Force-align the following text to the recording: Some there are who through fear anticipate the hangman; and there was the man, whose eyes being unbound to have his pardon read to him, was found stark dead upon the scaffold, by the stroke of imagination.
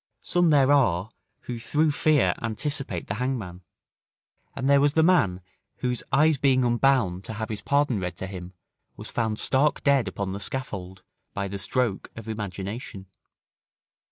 Some 0.23 0.49
there 0.49 0.71
are 0.71 1.11
who 1.41 1.59
through 1.59 1.91
fear 1.91 2.33
anticipate 2.41 3.05
the 3.05 3.13
hangman; 3.21 3.61
and 4.55 4.67
there 4.67 4.81
was 4.81 4.93
the 4.93 5.03
man, 5.03 5.41
whose 5.75 6.01
eyes 6.11 6.39
being 6.39 6.63
unbound 6.65 7.23
to 7.25 7.33
have 7.33 7.49
his 7.49 7.61
pardon 7.61 7.99
read 7.99 8.17
to 8.17 8.25
him, 8.25 8.53
was 8.97 9.11
found 9.11 9.37
stark 9.37 9.83
dead 9.83 10.07
upon 10.07 10.33
the 10.33 10.39
scaffold, 10.39 11.03
by 11.35 11.47
the 11.47 11.59
stroke 11.59 12.09
of 12.15 12.27
imagination. 12.27 13.05